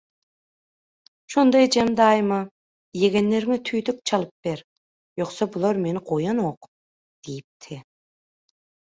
Şonda 1.33 1.59
ejem, 1.65 1.91
daýyma 1.99 2.39
«Ýegenleriňe 3.01 3.59
tüýdük 3.71 4.01
çalyp 4.13 4.33
ber, 4.49 4.67
ýogsa 5.23 5.51
bular 5.59 5.83
meni 5.87 6.05
goýanok» 6.11 6.71
diýipdi. 7.31 7.85